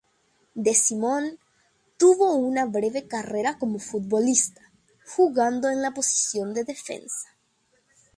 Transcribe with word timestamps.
De 0.55 0.73
Simone 0.73 1.37
tuvo 1.97 2.33
una 2.33 2.65
breve 2.65 3.05
carrera 3.05 3.59
como 3.59 3.77
futbolista, 3.77 4.59
jugando 5.15 5.69
en 5.69 5.83
la 5.83 5.91
posición 5.91 6.55
de 6.55 6.63
defensa. 6.63 7.35